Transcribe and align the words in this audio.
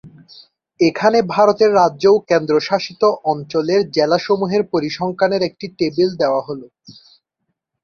এখানে 0.79 1.17
ভারতের 1.33 1.71
রাজ্য 1.73 2.03
ও 2.11 2.27
কেন্দ্রশাসিত 2.29 3.01
অঞ্চলের 3.31 3.81
জেলাসমূহের 3.91 4.63
পরিসংখ্যানের 4.73 5.41
একটি 5.49 5.65
টেবিল 5.79 6.09
দেওয়া 6.21 6.41
হলো। 6.47 6.67